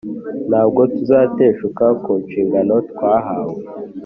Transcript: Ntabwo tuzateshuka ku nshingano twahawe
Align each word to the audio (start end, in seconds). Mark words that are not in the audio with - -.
Ntabwo 0.49 0.81
tuzateshuka 0.93 1.85
ku 2.03 2.11
nshingano 2.23 2.75
twahawe 2.89 3.59